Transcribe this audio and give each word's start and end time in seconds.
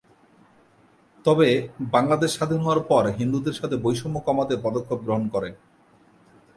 তবে, 1.25 1.47
বাংলাদেশ 1.91 2.29
স্বাধীন 2.33 2.59
হওয়ার 2.61 2.81
পর 2.81 3.03
হিন্দুদের 3.19 3.55
সাথে 3.59 3.75
বৈষম্য 3.77 4.17
কমাতে 4.27 4.55
পদক্ষেপ 4.63 4.99
গ্রহণ 5.05 5.23
করে। 5.27 5.49